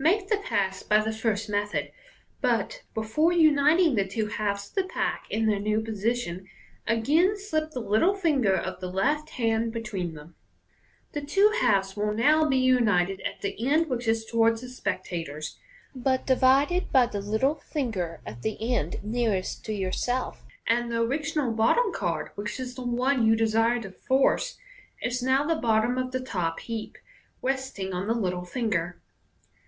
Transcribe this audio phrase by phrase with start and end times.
[0.00, 1.92] Make the pass by the first method,
[2.40, 6.48] but, before uniting the two halves of the pack in their new position,
[6.88, 10.34] again slip the little finger of the left hand between them.
[11.12, 15.56] (The two halves will now be united at the end which is towards the spectators,
[15.94, 21.02] but divided by the little finger at the end nearest to yourself 5 and the
[21.02, 24.58] original bottom card, which is the one you desire to force,
[25.02, 26.98] is now the bottom of the top heap,
[27.42, 29.00] resting on the little finger.)